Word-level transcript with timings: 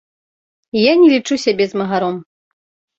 Я 0.85 0.93
не 1.03 1.07
лічу 1.13 1.39
сябе 1.47 1.71
змагаром. 1.77 2.15